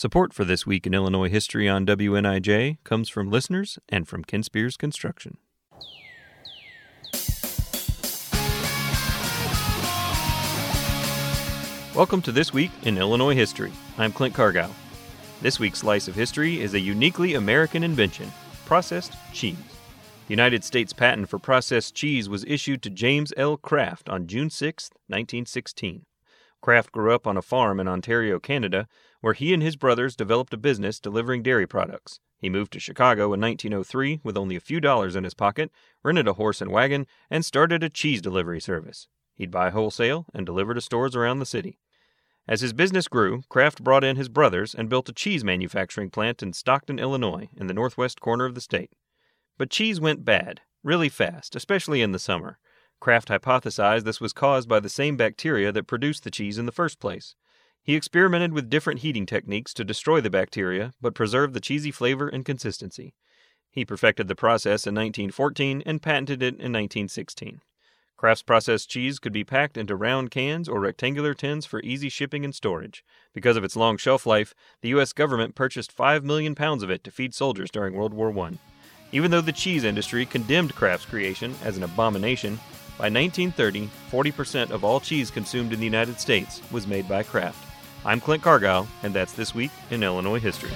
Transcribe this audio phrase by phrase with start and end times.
[0.00, 4.78] Support for This Week in Illinois History on WNIJ comes from listeners and from Kinspears
[4.78, 5.36] Construction.
[11.94, 13.72] Welcome to This Week in Illinois History.
[13.98, 14.72] I'm Clint Cargile.
[15.42, 18.32] This week's slice of history is a uniquely American invention
[18.64, 19.58] processed cheese.
[20.28, 23.58] The United States patent for processed cheese was issued to James L.
[23.58, 26.06] Kraft on June 6, 1916.
[26.60, 28.86] Kraft grew up on a farm in Ontario, Canada,
[29.20, 32.20] where he and his brothers developed a business delivering dairy products.
[32.38, 35.70] He moved to Chicago in 1903 with only a few dollars in his pocket,
[36.02, 39.08] rented a horse and wagon, and started a cheese delivery service.
[39.34, 41.78] He'd buy wholesale and deliver to stores around the city.
[42.48, 46.42] As his business grew, Kraft brought in his brothers and built a cheese manufacturing plant
[46.42, 48.90] in Stockton, Illinois, in the northwest corner of the state.
[49.56, 52.58] But cheese went bad, really fast, especially in the summer.
[53.00, 56.72] Kraft hypothesized this was caused by the same bacteria that produced the cheese in the
[56.72, 57.34] first place.
[57.82, 62.28] He experimented with different heating techniques to destroy the bacteria but preserve the cheesy flavor
[62.28, 63.14] and consistency.
[63.70, 67.62] He perfected the process in 1914 and patented it in 1916.
[68.18, 72.44] Kraft's processed cheese could be packed into round cans or rectangular tins for easy shipping
[72.44, 73.02] and storage.
[73.32, 75.14] Because of its long shelf life, the U.S.
[75.14, 78.58] government purchased 5 million pounds of it to feed soldiers during World War I.
[79.12, 82.60] Even though the cheese industry condemned Kraft's creation as an abomination,
[83.00, 87.66] by 1930, 40% of all cheese consumed in the United States was made by Kraft.
[88.04, 90.70] I'm Clint Cargile, and that's This Week in Illinois History.